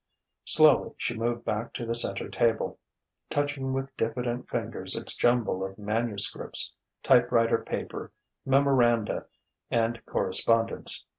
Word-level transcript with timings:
Slowly 0.45 0.95
she 0.97 1.13
moved 1.15 1.45
back 1.45 1.73
to 1.73 1.85
the 1.85 1.93
centre 1.93 2.27
table, 2.27 2.79
touching 3.29 3.71
with 3.71 3.95
diffident 3.95 4.49
fingers 4.49 4.95
its 4.95 5.15
jumble 5.15 5.63
of 5.63 5.77
manuscripts, 5.77 6.73
typewriter 7.03 7.59
paper, 7.63 8.11
memoranda, 8.43 9.27
and 9.69 10.03
correspondence. 10.07 11.05